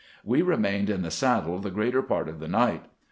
[0.23, 2.85] We remained in the saddle the greater part of the night.